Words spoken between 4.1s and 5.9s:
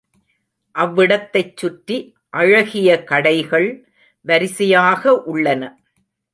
வரிசையாக உள்ளன.